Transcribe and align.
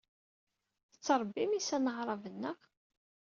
Tettṛebbim 0.93 1.51
iysan 1.53 1.89
aɛṛaben, 1.91 2.35
naɣ? 2.41 2.57